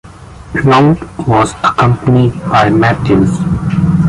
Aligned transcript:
Lount 0.63 0.99
was 1.27 1.53
accompanied 1.63 2.33
by 2.49 2.71
Matthews. 2.71 3.37